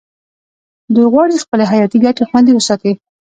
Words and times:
دوی 0.93 1.05
غواړي 1.13 1.43
خپلې 1.43 1.65
حیاتي 1.71 1.97
ګټې 2.05 2.23
خوندي 2.29 2.51
وساتي 2.55 2.91